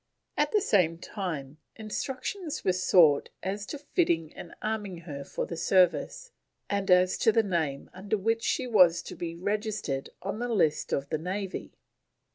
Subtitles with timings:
[0.35, 5.55] At the same time, instructions were sought as to fitting and arming her for the
[5.55, 6.31] service,
[6.71, 10.91] and as to the name under with she was to be registered on the list
[10.91, 11.75] of the Navy.